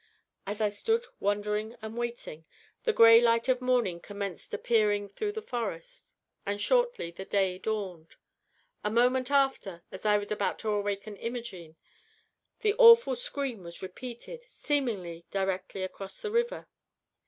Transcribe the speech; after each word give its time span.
As 0.47 0.61
I 0.61 0.69
stood 0.69 1.05
wondering 1.19 1.75
and 1.79 1.95
waiting, 1.95 2.43
the 2.85 2.91
gray 2.91 3.21
light 3.21 3.47
of 3.47 3.61
morning 3.61 3.99
commenced 3.99 4.51
appearing 4.51 5.07
through 5.07 5.33
the 5.33 5.43
forest, 5.43 6.15
and 6.43 6.59
shortly 6.59 7.11
the 7.11 7.23
day 7.23 7.59
dawned. 7.59 8.15
A 8.83 8.89
moment 8.89 9.29
after, 9.29 9.83
as 9.91 10.03
I 10.03 10.17
was 10.17 10.31
about 10.31 10.57
to 10.65 10.69
awaken 10.69 11.17
Imogene, 11.17 11.75
the 12.61 12.73
awful 12.79 13.15
scream 13.15 13.61
was 13.61 13.83
repeated, 13.83 14.43
seemingly 14.49 15.23
directly 15.29 15.83
across 15.83 16.19
the 16.19 16.31
river. 16.31 16.67